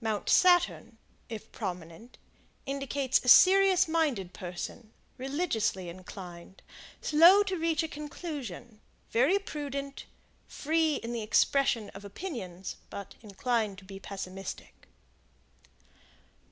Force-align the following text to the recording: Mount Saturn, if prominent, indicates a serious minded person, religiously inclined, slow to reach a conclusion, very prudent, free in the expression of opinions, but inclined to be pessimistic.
Mount 0.00 0.28
Saturn, 0.30 0.96
if 1.28 1.50
prominent, 1.50 2.16
indicates 2.66 3.18
a 3.24 3.28
serious 3.28 3.88
minded 3.88 4.32
person, 4.32 4.92
religiously 5.18 5.88
inclined, 5.88 6.62
slow 7.00 7.42
to 7.42 7.56
reach 7.58 7.82
a 7.82 7.88
conclusion, 7.88 8.80
very 9.10 9.40
prudent, 9.40 10.06
free 10.46 10.94
in 11.02 11.12
the 11.12 11.22
expression 11.22 11.90
of 11.94 12.04
opinions, 12.04 12.76
but 12.90 13.16
inclined 13.22 13.76
to 13.78 13.84
be 13.84 13.98
pessimistic. 13.98 14.86